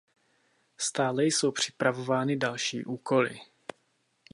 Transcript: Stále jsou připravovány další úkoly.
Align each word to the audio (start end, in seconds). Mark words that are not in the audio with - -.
Stále 0.77 1.23
jsou 1.25 1.51
připravovány 1.51 2.35
další 2.37 2.85
úkoly. 2.85 3.39